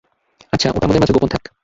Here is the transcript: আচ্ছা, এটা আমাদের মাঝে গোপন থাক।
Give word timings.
আচ্ছা, 0.53 0.67
এটা 0.69 0.85
আমাদের 0.85 1.01
মাঝে 1.01 1.13
গোপন 1.13 1.29
থাক। 1.29 1.43